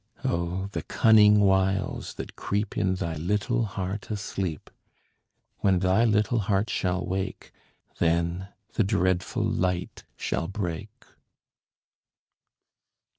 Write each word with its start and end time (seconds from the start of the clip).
Oh, 0.23 0.67
the 0.71 0.81
cunning 0.81 1.41
wiles 1.41 2.15
that 2.15 2.35
creep 2.35 2.75
In 2.75 2.95
thy 2.95 3.13
little 3.17 3.65
heart 3.65 4.09
asleep! 4.09 4.71
When 5.59 5.77
thy 5.77 6.05
little 6.05 6.39
heart 6.39 6.71
shall 6.71 7.05
wake, 7.05 7.51
Then 7.99 8.47
the 8.73 8.83
dreadful 8.83 9.43
light 9.43 10.03
shall 10.17 10.47
break. 10.47 10.89